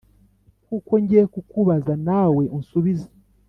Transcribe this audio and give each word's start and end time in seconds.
kuko 0.67 0.91
ngiye 1.01 1.23
kukubaza 1.33 1.93
nawe 2.07 2.43
unsubize 2.57 3.09